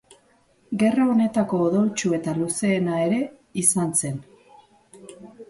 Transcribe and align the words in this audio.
Gerra 0.83 1.03
honetako 1.15 1.59
odoltsu 1.65 2.15
eta 2.19 2.33
luzeena 2.39 2.97
ere 3.09 3.21
izan 3.67 3.95
zen. 4.03 4.19